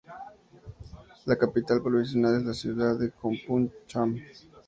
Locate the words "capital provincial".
1.37-2.35